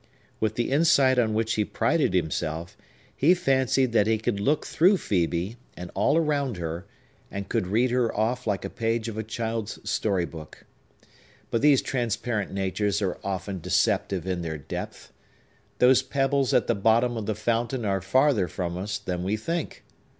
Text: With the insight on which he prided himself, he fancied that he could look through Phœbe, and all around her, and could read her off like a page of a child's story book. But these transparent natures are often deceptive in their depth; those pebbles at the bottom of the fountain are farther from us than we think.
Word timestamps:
With 0.39 0.55
the 0.55 0.71
insight 0.71 1.19
on 1.19 1.35
which 1.35 1.53
he 1.53 1.63
prided 1.63 2.15
himself, 2.15 2.75
he 3.15 3.35
fancied 3.35 3.91
that 3.91 4.07
he 4.07 4.17
could 4.17 4.39
look 4.39 4.65
through 4.65 4.97
Phœbe, 4.97 5.57
and 5.77 5.91
all 5.93 6.17
around 6.17 6.57
her, 6.57 6.87
and 7.29 7.47
could 7.47 7.67
read 7.67 7.91
her 7.91 8.11
off 8.17 8.47
like 8.47 8.65
a 8.65 8.69
page 8.71 9.07
of 9.07 9.15
a 9.15 9.21
child's 9.23 9.77
story 9.87 10.25
book. 10.25 10.65
But 11.51 11.61
these 11.61 11.83
transparent 11.83 12.51
natures 12.51 12.99
are 13.03 13.19
often 13.23 13.59
deceptive 13.59 14.25
in 14.25 14.41
their 14.41 14.57
depth; 14.57 15.13
those 15.77 16.01
pebbles 16.01 16.51
at 16.51 16.65
the 16.65 16.73
bottom 16.73 17.15
of 17.15 17.27
the 17.27 17.35
fountain 17.35 17.85
are 17.85 18.01
farther 18.01 18.47
from 18.47 18.77
us 18.79 18.97
than 18.97 19.21
we 19.23 19.37
think. 19.37 19.83